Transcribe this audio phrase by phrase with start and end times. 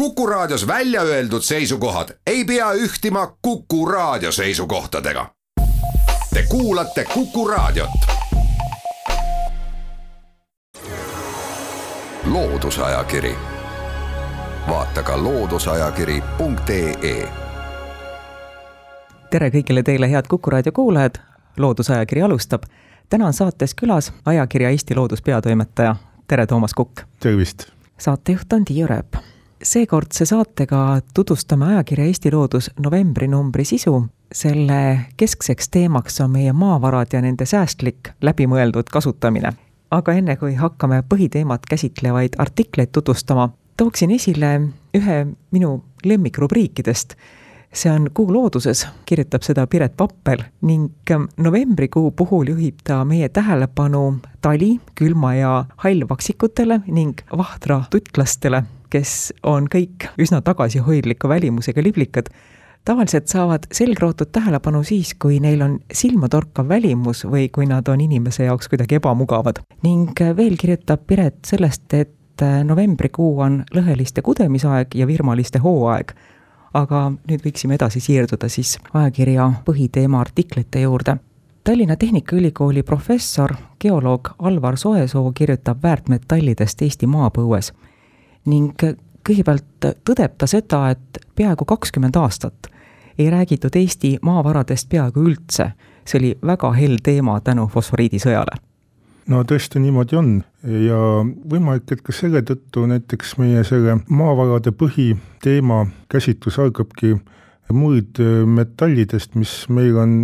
[0.00, 5.26] Kuku Raadios välja öeldud seisukohad ei pea ühtima Kuku Raadio seisukohtadega.
[6.34, 7.90] Te kuulate Kuku Raadiot.
[12.24, 13.34] loodusajakiri,
[14.68, 17.28] vaata ka looduseajakiri.ee.
[19.30, 21.14] tere kõigile teile, head Kuku Raadio kuulajad.
[21.56, 22.62] loodusajakiri alustab.
[23.08, 25.96] täna on saates külas ajakirja Eesti Loodus peatoimetaja.
[26.26, 27.00] tere, Toomas Kukk.
[27.22, 27.64] tervist.
[27.98, 34.06] saatejuht on Tiiu Rööp seekordse saatega tutvustame ajakirja Eesti Loodus novembrinumbri sisu.
[34.32, 39.52] selle keskseks teemaks on meie maavarad ja nende säästlik, läbimõeldud kasutamine.
[39.90, 44.60] aga enne, kui hakkame põhiteemat käsitlevaid artikleid tutvustama, tooksin esile
[44.94, 47.14] ühe minu lemmikrubriikidest.
[47.72, 50.90] see on Kuu looduses, kirjutab seda Piret Pappel ning
[51.36, 59.68] novembrikuu puhul juhib ta meie tähelepanu tali, külma ja hallvaksikutele ning vahtra tutlastele kes on
[59.70, 62.30] kõik üsna tagasihoidliku välimusega liblikad,
[62.84, 68.44] tavaliselt saavad selgrootud tähelepanu siis, kui neil on silmatorkav välimus või kui nad on inimese
[68.44, 69.62] jaoks kuidagi ebamugavad.
[69.82, 76.12] ning veel kirjutab Piret sellest, et novembrikuu on lõheliste kudemisaeg ja virmaliste hooaeg.
[76.74, 81.16] aga nüüd võiksime edasi siirduda siis ajakirja põhiteema artiklite juurde
[81.64, 87.72] Tallinna Tehnikaülikooli professor, geoloog Alvar Soesoo kirjutab väärtmetallidest Eesti maapõues
[88.50, 88.84] ning
[89.26, 92.70] kõigepealt tõdeb ta seda, et peaaegu kakskümmend aastat
[93.20, 95.72] ei räägitud Eesti maavaradest peaaegu üldse.
[96.04, 98.56] see oli väga hell teema tänu fosforiidisõjale.
[99.26, 100.30] no tõesti niimoodi on
[100.64, 101.00] ja
[101.52, 107.16] võimalik, et ka selle tõttu näiteks meie selle maavarade põhiteema käsitlus algabki
[107.72, 110.14] muldmetallidest, mis meil on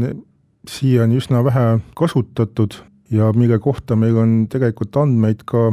[0.69, 2.74] siiani üsna vähe kasutatud
[3.10, 5.72] ja mille kohta meil on tegelikult andmeid ka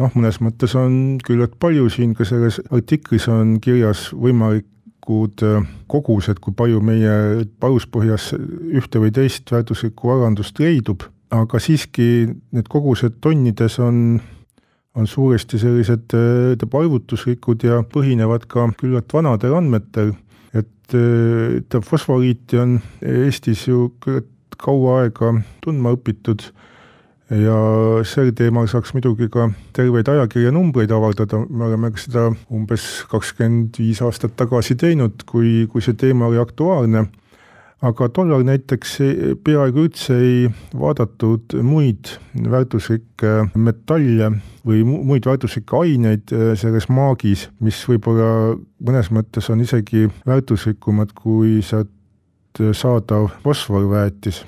[0.00, 6.40] noh, mõnes mõttes on küllalt palju siin ka selles artiklis on kirjas võimalikud äh, kogused,
[6.42, 13.78] kui palju meie paluspõhjas ühte või teist väärtuslikku varandust leidub, aga siiski need kogused tonnides
[13.82, 14.20] on
[14.98, 20.14] on suuresti sellised äh, arvutuslikud ja põhinevad ka küllalt vanadel andmetel,
[20.52, 25.32] et äh, fosforiiti on Eestis ju küllalt kaua aega
[25.64, 26.42] tundma õpitud
[27.30, 27.56] ja
[28.08, 34.34] sel teemal saaks muidugi ka terveid ajakirjanumbreid avaldada, me oleme seda umbes kakskümmend viis aastat
[34.38, 37.04] tagasi teinud, kui, kui see teema oli aktuaalne,
[37.86, 38.98] aga tollal näiteks
[39.46, 44.34] peaaegu üldse ei vaadatud muid väärtuslikke metalle
[44.66, 51.60] või muid väärtuslikke aineid äh, selles maagis, mis võib-olla mõnes mõttes on isegi väärtuslikumad kui
[51.64, 51.94] sealt
[52.74, 54.42] saadav fosforväetis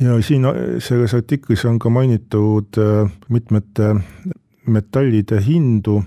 [0.00, 3.94] ja siin äh, selles artiklis on ka mainitud äh, mitmete
[4.66, 6.00] metallide hindu,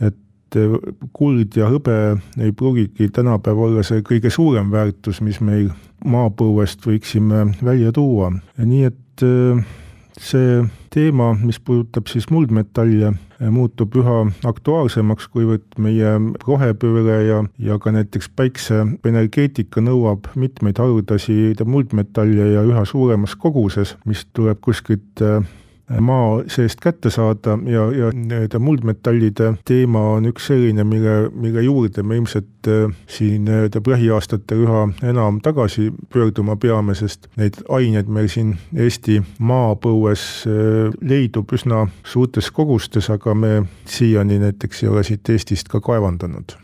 [0.00, 0.76] et äh,
[1.12, 1.96] kuld ja hõbe
[2.40, 5.70] ei pruugigi tänapäeval olla see kõige suurem väärtus, mis meil
[6.04, 9.26] maapõuest võiksime välja tuua, nii et
[10.20, 13.12] see teema, mis puudutab siis muldmetalle,
[13.52, 16.14] muutub üha aktuaalsemaks, kuivõrd meie
[16.46, 24.24] rohepööre ja, ja ka näiteks päikseenergeetika nõuab mitmeid haruldasi muldmetalle ja üha suuremas koguses, mis
[24.32, 25.24] tuleb kuskilt
[26.00, 32.02] maa seest kätte saada ja, ja nii-öelda muldmetallide teema on üks selline, mille, mille juurde
[32.02, 38.28] me ilmselt äh, siin nii-öelda lähiaastatel üha enam tagasi pöörduma peame, sest neid aineid meil
[38.32, 45.28] siin Eesti maapõues äh, leidub üsna suurtes kogustes, aga me siiani näiteks ei ole siit
[45.30, 46.58] Eestist ka kaevandanud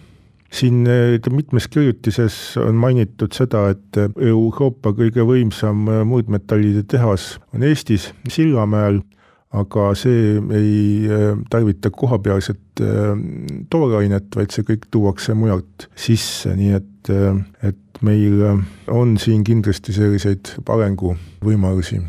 [0.53, 8.11] siin äh, mitmes kirjutises on mainitud seda, et Euroopa kõige võimsam muldmetallide tehas on Eestis,
[8.29, 9.01] Sillamäel
[9.53, 11.09] aga see ei
[11.53, 12.81] tarvita kohapealset
[13.69, 17.13] toorainet, vaid see kõik tuuakse mujalt sisse, nii et,
[17.69, 18.41] et meil
[18.89, 22.01] on siin kindlasti selliseid arenguvõimalusi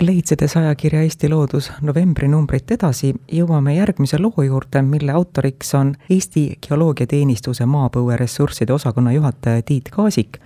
[0.00, 7.66] leidsedes ajakirja Eesti Loodus novembrinumbrit edasi, jõuame järgmise loo juurde, mille autoriks on Eesti Geoloogiateenistuse
[7.66, 10.38] maapõueressursside osakonna juhataja Tiit Kaasik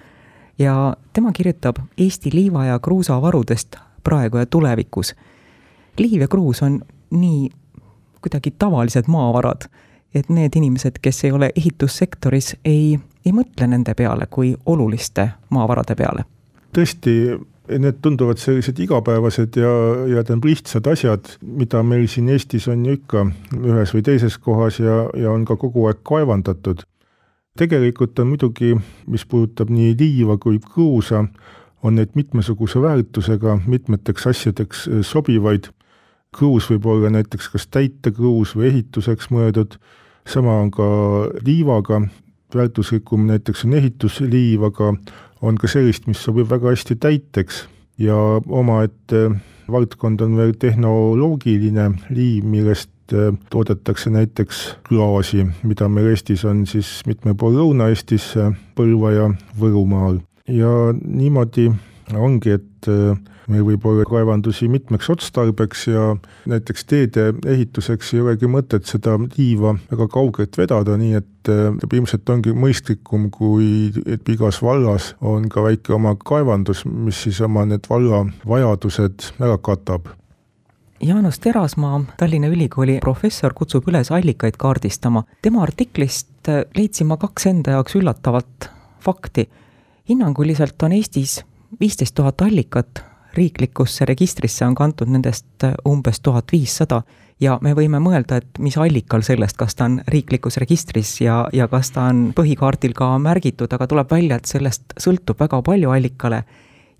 [0.58, 5.14] ja tema kirjutab Eesti liiva- ja kruusavarudest praegu ja tulevikus
[5.98, 6.80] liiv ja kruus on
[7.10, 7.50] nii
[8.20, 9.68] kuidagi tavalised maavarad,
[10.14, 15.94] et need inimesed, kes ei ole ehitussektoris, ei, ei mõtle nende peale kui oluliste maavarade
[15.94, 16.24] peale.
[16.74, 17.12] tõesti,
[17.68, 19.72] need tunduvad sellised igapäevased ja,
[20.10, 23.24] ja tähendab lihtsad asjad, mida meil siin Eestis on ju ikka
[23.56, 26.84] ühes või teises kohas ja, ja on ka kogu aeg kaevandatud.
[27.56, 28.74] tegelikult on muidugi,
[29.06, 31.24] mis puudutab nii liiva kui kruusa,
[31.82, 35.68] on neid mitmesuguse väärtusega mitmeteks asjadeks sobivaid.
[36.34, 39.76] Kruus võib olla näiteks kas täitekruus või ehituseks mõeldud,
[40.26, 40.86] sama on ka
[41.46, 42.00] liivaga,
[42.54, 44.94] väärtuslikum näiteks on ehitusliiv, aga
[45.44, 47.64] on ka sellist, mis sobib väga hästi täiteks
[48.00, 48.16] ja
[48.48, 49.28] omaette
[49.70, 57.00] valdkond on veel tehnoloogiline liiv, millest äh, toodetakse näiteks klaasi, mida meil Eestis on siis
[57.08, 58.32] mitmel pool Lõuna-Eestis,
[58.76, 59.28] Põlva ja
[59.60, 60.20] Võrumaal.
[60.48, 61.70] ja niimoodi
[62.12, 63.16] ongi, et äh,
[63.50, 66.14] meil võib olla kaevandusi mitmeks otstarbeks ja
[66.50, 72.30] näiteks teede ehituseks ei olegi mõtet seda liiva väga kaugelt vedada, nii et äh, ilmselt
[72.30, 77.88] ongi mõistlikum, kui et igas vallas on ka väike oma kaevandus, mis siis oma need
[77.90, 80.12] valla vajadused ära katab
[81.04, 85.24] Jaanus Terasmaa, Tallinna Ülikooli professor, kutsub üles allikaid kaardistama.
[85.42, 88.70] tema artiklist äh, leidsin ma kaks enda jaoks üllatavat
[89.04, 89.48] fakti.
[90.08, 91.42] hinnanguliselt on Eestis
[91.80, 97.02] viisteist tuhat allikat, riiklikusse registrisse on kantud nendest äh, umbes tuhat viissada
[97.40, 101.68] ja me võime mõelda, et mis allikal sellest, kas ta on riiklikus registris ja, ja
[101.68, 106.44] kas ta on põhikaardil ka märgitud, aga tuleb välja, et sellest sõltub väga palju allikale.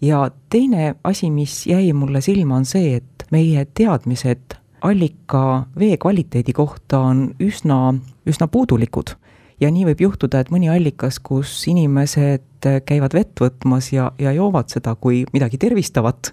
[0.01, 6.53] ja teine asi, mis jäi mulle silma, on see, et meie teadmised allika vee kvaliteedi
[6.53, 7.95] kohta on üsna,
[8.27, 9.15] üsna puudulikud
[9.61, 14.73] ja nii võib juhtuda, et mõni allikas, kus inimesed käivad vett võtmas ja, ja joovad
[14.73, 16.33] seda kui midagi tervistavat,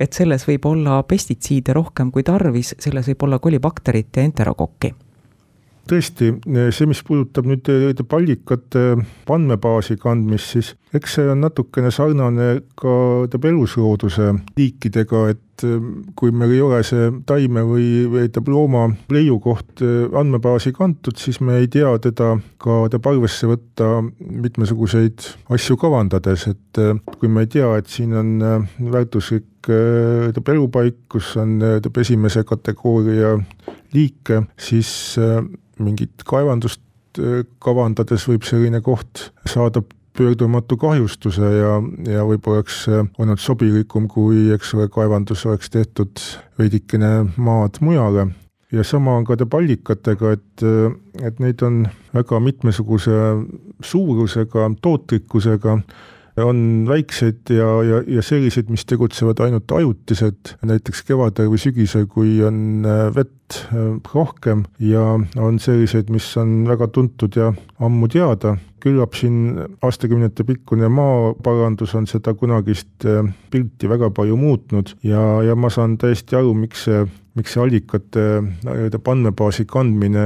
[0.00, 4.94] et selles võib olla pestitsiide rohkem kui tarvis, selles võib olla kolibakterit ja enterokokki
[5.88, 6.32] tõesti,
[6.70, 8.84] see, mis puudutab nüüd pallikate
[9.30, 12.48] andmebaasi kandmist, siis eks see on natukene sarnane
[12.78, 12.92] ka
[13.24, 15.86] tähendab eluslooduse liikidega, et eh,
[16.18, 21.60] kui meil ei ole see taime või, tähendab looma leiukoht eh, andmebaasi kantud, siis me
[21.62, 27.52] ei tea teda ka tähendab arvesse võtta mitmesuguseid asju kavandades, et eh, kui me ei
[27.56, 33.36] tea, et siin on väärtuslik tähendab elupaik, kus on tähendab esimese kategooria
[33.94, 35.18] liike, siis
[35.82, 36.82] mingit kaevandust
[37.20, 39.82] äh, kavandades võib selline koht saada
[40.16, 41.72] pöördumatu kahjustuse ja,
[42.08, 46.22] ja võib-olla oleks äh, olnud sobilikum, kui eks ole, kaevandus oleks tehtud
[46.60, 48.28] veidikene maad mujale.
[48.72, 53.18] ja sama on ka pallikatega, et, äh, et neid on väga mitmesuguse
[53.82, 55.78] suurusega, tootlikkusega
[56.36, 62.38] on väikseid ja, ja, ja selliseid, mis tegutsevad ainult ajutiselt, näiteks kevadel või sügisel, kui
[62.46, 65.04] on äh, vett äh, rohkem ja
[65.36, 67.52] on selliseid, mis on väga tuntud ja
[67.84, 74.96] ammu teada, küllap siin aastakümnete pikkune maaparandus on seda kunagist äh, pilti väga palju muutnud
[75.04, 80.24] ja, ja ma saan täiesti aru, miks see miks see allikate nii-öelda andmebaasi kandmine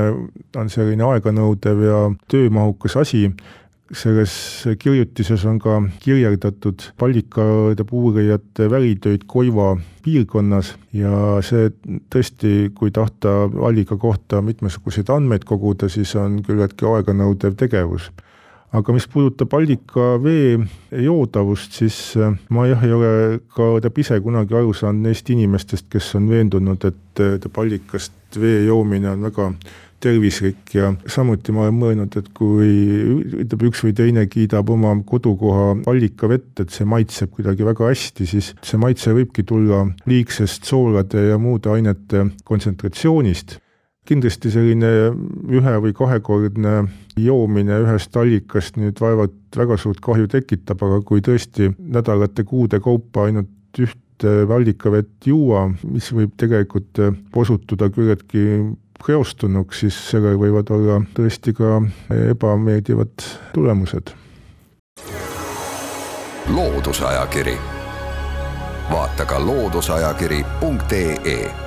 [0.59, 2.01] on selline aeganõudev ja
[2.33, 3.29] töömahukas asi,
[3.95, 11.71] selles kirjutises on ka kirjeldatud pallikade uurijate välitöid Koiva piirkonnas ja see
[12.11, 18.11] tõesti, kui tahta allika kohta mitmesuguseid andmeid koguda, siis on küllaltki aeganõudev tegevus.
[18.75, 20.59] Aga mis puudutab allika vee
[20.91, 23.11] joodavust, siis äh, ma jah, ei ole
[23.55, 28.65] ka tähendab ise kunagi aru saanud neist inimestest, kes on veendunud, et tähendab allikast vee
[28.67, 29.53] joomine on väga
[30.01, 32.71] tervislik ja samuti ma olen mõelnud, et kui
[33.43, 38.53] ütleb üks või teine kiidab oma kodukoha allikavett, et see maitseb kuidagi väga hästi, siis
[38.63, 43.59] see maitse võibki tulla liigsest soolade ja muude ainete kontsentratsioonist.
[44.07, 44.91] Kindlasti selline
[45.51, 46.77] ühe või kahekordne
[47.19, 53.81] joomine ühest allikast nüüd vaevalt väga suurt kahju tekitab, aga kui tõesti nädalate-kuude kaupa ainult
[53.83, 57.03] ühte allikavett juua, mis võib tegelikult
[57.35, 58.45] osutuda küllaltki
[59.09, 61.83] reostunuks, siis sellel võivad olla tõesti ka
[62.31, 63.11] ebameeldivad
[63.55, 64.07] tulemused.
[66.49, 67.59] loodusajakiri,
[68.91, 71.67] vaata ka looduseajakiri.ee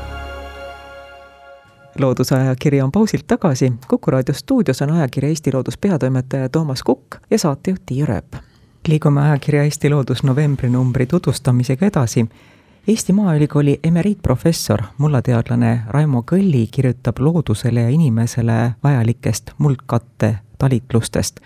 [1.99, 7.39] loodusajakiri on pausilt tagasi, Kuku raadio stuudios on ajakirja Eesti Loodus peatoimetaja Toomas Kukk ja
[7.39, 8.35] saatejuht Tiia Rööp.
[8.87, 12.29] liigume ajakirja Eesti Loodus novembrinumbri tutvustamisega edasi
[12.89, 21.39] Eesti Maaülikooli emeriitprofessor, mullateadlane Raimo Kõlli kirjutab loodusele ja inimesele vajalikest muldkatte talitlustest.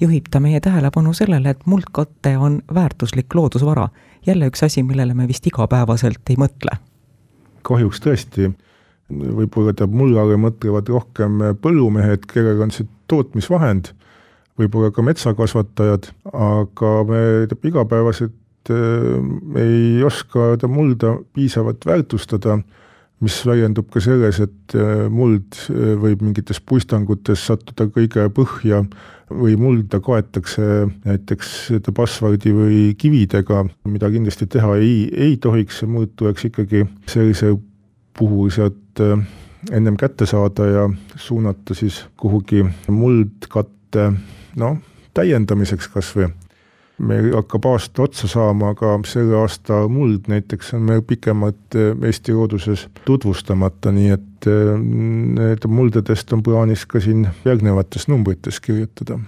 [0.00, 3.88] juhib ta meie tähelepanu sellele, et muldkatte on väärtuslik loodusvara.
[4.26, 6.76] jälle üks asi, millele me vist igapäevaselt ei mõtle.
[7.62, 8.50] kahjuks tõesti,
[9.12, 13.94] võib-olla teab mullale mõtlevad rohkem põllumehed, kellel on see tootmisvahend,
[14.58, 22.58] võib-olla ka metsakasvatajad, aga me igapäevaselt Äh, ei oska ta mulda piisavalt väärtustada,
[23.24, 28.82] mis väljendub ka selles, et äh, muld äh, võib mingites puistangutes sattuda kõige põhja
[29.30, 31.70] või mulda kaetakse näiteks
[32.04, 37.54] asfaldi või kividega, mida kindlasti teha ei, ei tohiks, see muld tuleks ikkagi sellise
[38.18, 39.00] puhul sealt
[39.70, 40.84] ennem kätte saada ja
[41.16, 44.10] suunata siis kuhugi muldkatte
[44.60, 44.80] noh,
[45.14, 46.28] täiendamiseks kas või
[47.00, 52.36] meil hakkab aasta otsa saama, aga selle aasta muld näiteks on meil pikemalt eh, Eesti
[52.36, 54.72] looduses tutvustamata, nii et eh,
[55.40, 59.20] need muldadest on plaanis ka siin järgnevates numbrites kirjutada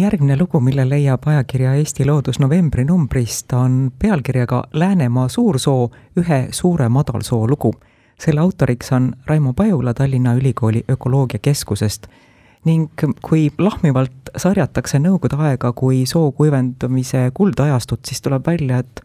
[0.00, 6.88] järgmine lugu, mille leiab ajakirja Eesti Loodus novembri numbrist, on pealkirjaga Läänemaa suursoo, ühe suure
[6.88, 7.74] madalsoo lugu.
[8.20, 12.06] selle autoriks on Raimo Pajula Tallinna Ülikooli ökoloogiakeskusest
[12.68, 19.04] ning kui lahmivalt sarjatakse Nõukogude aega kui soo kuivendamise kuldajastut, siis tuleb välja, et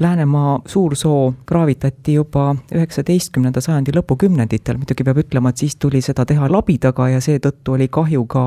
[0.00, 6.50] Läänemaa suursoo kraavitati juba üheksateistkümnenda sajandi lõpukümnenditel, muidugi peab ütlema, et siis tuli seda teha
[6.52, 8.42] labidaga ja seetõttu oli kahju ka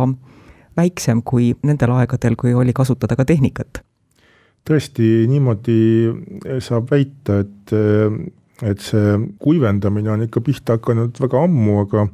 [0.77, 3.81] väiksem kui nendel aegadel, kui oli kasutada ka tehnikat.
[4.69, 5.79] tõesti, niimoodi
[6.61, 7.73] saab väita, et,
[8.61, 12.05] et see kuivendamine on ikka pihta hakanud väga ammu, aga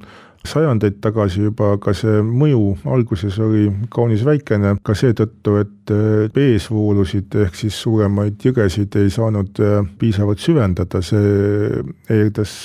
[0.49, 5.93] sajandeid tagasi juba, aga see mõju alguses oli kaunis väikene ka seetõttu, et
[6.35, 12.57] veesvoolusid ehk siis suuremaid jõgesid ei saanud äh, piisavalt süvendada, see eeldas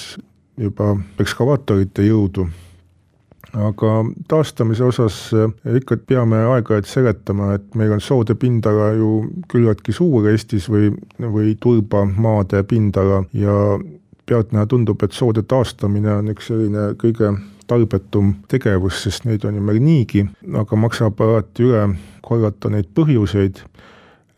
[0.61, 2.49] juba ekskavaatorite jõudu.
[3.51, 3.93] Aga
[4.31, 10.29] taastamise osas äh, ikka peame aeg-ajalt seletama, et meil on soode pindala ju küllaltki suur
[10.31, 13.25] Eestis või, või turbamaade pindala.
[13.35, 13.57] Ja
[14.31, 17.33] pealtnäha tundub, et soode taastamine on üks selline kõige
[17.71, 20.25] tarbetum tegevus, sest neid on ju meil niigi,
[20.59, 21.87] aga maksab alati üle
[22.27, 23.63] korrata neid põhjuseid,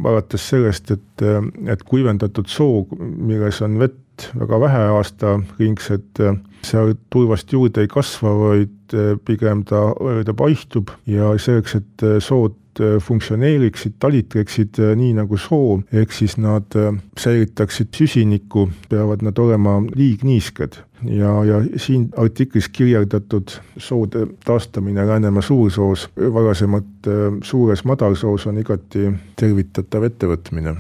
[0.02, 1.26] alates sellest, et,
[1.70, 6.22] et kuivendatud soo, milles on vett väga vähe aastaringselt,
[6.66, 8.96] seal turvast juurde ei kasva, vaid
[9.26, 9.84] pigem ta,
[10.26, 12.58] ta paihtub ja selleks, et sood
[13.00, 19.80] funktsioneeriksid, talitreksid äh, nii nagu soo, ehk siis nad äh, säilitaksid süsinikku, peavad nad olema
[19.94, 20.80] liigniisked.
[21.02, 27.10] ja, ja siin artiklis kirjeldatud soode taastamine Läänemaa suursoos, varasemalt
[27.42, 30.76] suures madalsoos on igati tervitatav ettevõtmine.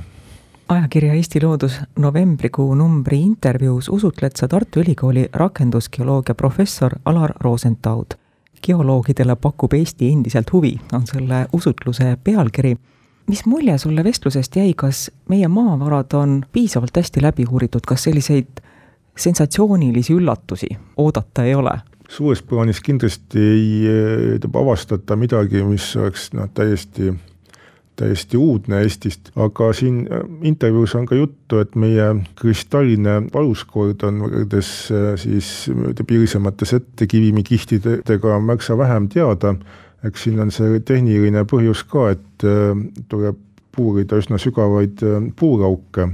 [0.68, 8.04] Ajakirja Eesti Loodus novembrikuu numbri intervjuus usutled sa Tartu Ülikooli rakendusgeoloogia professor Alar Rosenthal
[8.66, 12.76] geoloogidele pakub Eesti endiselt huvi, on selle usutluse pealkiri.
[13.26, 18.62] mis mulje sulle vestlusest jäi, kas meie maavarad on piisavalt hästi läbi uuritud, kas selliseid
[19.16, 21.78] sensatsioonilisi üllatusi oodata ei ole?
[22.08, 27.14] suures plaanis kindlasti ei avastata midagi, mis oleks noh, täiesti
[27.96, 32.08] täiesti uudne Eestist, aga siin äh, intervjuus on ka juttu, et meie
[32.38, 35.52] kristalline valuskord on võrreldes äh, siis
[36.06, 39.54] piirisemate settekivimikihtidega märksa vähem teada,
[40.04, 42.72] eks siin on see tehniline põhjus ka, et äh,
[43.12, 43.40] tuleb
[43.72, 45.00] puurida üsna sügavaid
[45.38, 46.10] puurauke.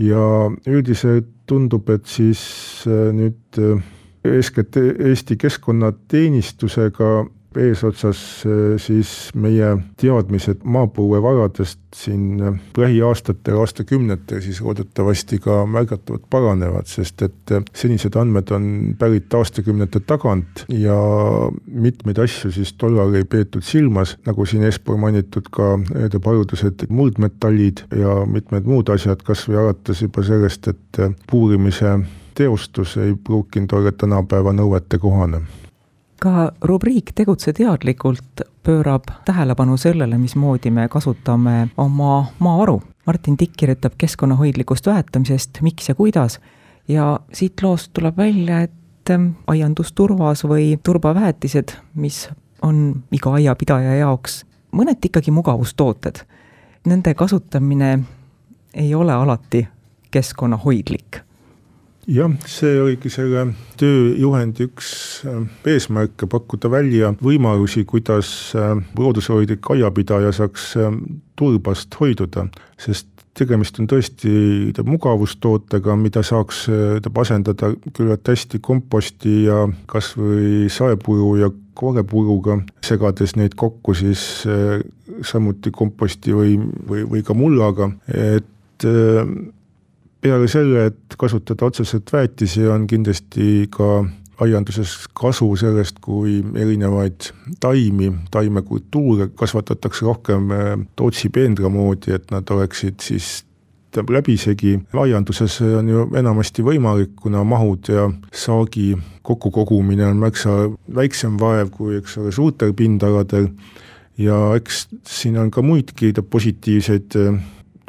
[0.00, 0.22] Ja
[0.64, 2.40] üldiselt tundub, et siis
[2.88, 3.58] nüüd
[4.24, 7.10] eeskätt Eesti Keskkonnateenistusega
[7.60, 16.88] eesotsas äh, siis meie teadmised maapõuevaradest siin äh, lähiaastatel, aastakümnetel siis loodetavasti ka märgatavalt paranevad,
[16.90, 18.66] sest et äh, senised andmed on
[18.98, 20.96] pärit aastakümnete tagant ja
[21.66, 27.86] mitmeid asju siis tollal ei peetud silmas, nagu siin eespool mainitud ka need haruldased muldmetallid
[27.98, 31.98] ja mitmed muud asjad, kas või alates juba sellest, et puurimise
[32.34, 35.42] teostus ei pruukinud olla tänapäeva nõuete kohane
[36.22, 42.82] ka rubriik Tegutse teadlikult pöörab tähelepanu sellele, mismoodi me kasutame oma maavaru.
[43.06, 46.38] Martin Tikk kirjutab keskkonnahoidlikust väetamisest, miks ja kuidas,
[46.88, 52.28] ja siit loost tuleb välja, et ähm, aiandusturvas või turbaväetised, mis
[52.62, 56.22] on iga aiapidaja jaoks mõneti ikkagi mugavustooted,
[56.86, 57.98] nende kasutamine
[58.74, 59.66] ei ole alati
[60.10, 61.22] keskkonnahoidlik
[62.10, 63.44] jah, see oligi selle
[63.80, 64.90] tööjuhendi üks
[65.28, 70.90] äh, eesmärke, pakkuda välja võimalusi, kuidas äh, loodushoidlik aiapidaja saaks äh,
[71.38, 72.48] turbast hoiduda,
[72.80, 76.66] sest tegemist on tõesti mugavustootega, mida saaks
[77.22, 81.48] asendada küllalt hästi komposti ja kas või saepuru ja
[81.80, 84.44] koorepuruga, segades neid kokku siis
[85.24, 88.84] samuti komposti või, või, või ka mullaga, et
[90.22, 94.04] peale selle, et kasutada otseselt väetisi, on kindlasti ka
[94.42, 102.50] aianduses kasu sellest, kui erinevaid taimi, taimekultuure kasvatatakse rohkem äh, Tootsi peendra moodi, et nad
[102.50, 103.42] oleksid siis
[103.92, 104.80] läbisegi.
[104.96, 111.98] aianduses on ju enamasti võimalik, kuna mahud ja saagi kokkukogumine on märksa väiksem vaev kui,
[112.00, 113.50] eks ole, suurtel pindaladel
[114.18, 117.42] ja eks siin on ka muidki positiivseid äh,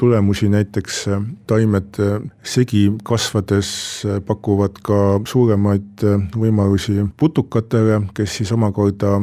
[0.04, 1.06] tulemusi, näiteks
[1.48, 1.96] taimed
[2.44, 3.70] segi kasvades
[4.28, 4.98] pakuvad ka
[5.30, 6.04] suuremaid
[6.36, 9.22] võimalusi putukatele, kes siis omakorda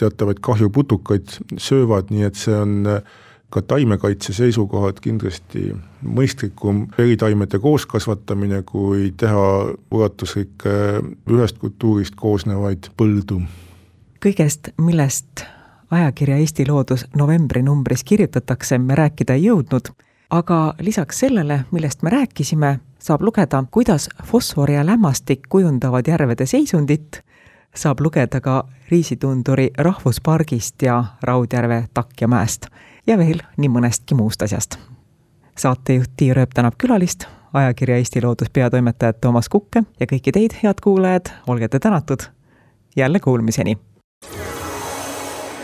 [0.00, 2.88] teatavaid kahjuputukaid söövad, nii et see on
[3.52, 5.68] ka taimekaitse seisukohalt kindlasti
[6.02, 9.44] mõistlikum eritaimede kooskasvatamine, kui teha
[9.94, 10.78] ulatuslikke
[11.30, 13.42] ühest kultuurist koosnevaid põldu.
[14.24, 15.44] kõigest, millest
[15.94, 19.92] ajakirja Eesti Loodus novembrinumbris kirjutatakse, me rääkida ei jõudnud,
[20.30, 27.20] aga lisaks sellele, millest me rääkisime, saab lugeda, kuidas fosfor ja lämmastik kujundavad järvede seisundit,
[27.74, 32.66] saab lugeda ka Riisitunduri rahvuspargist ja Raudjärve takkjamäest
[33.06, 34.78] ja veel nii mõnestki muust asjast.
[35.58, 40.80] saatejuht Tiia Rööp tänab külalist, ajakirja Eesti Loodus peatoimetajat Toomas Kukke ja kõiki teid, head
[40.82, 42.22] kuulajad, olge te tänatud.
[42.96, 43.78] jälle kuulmiseni.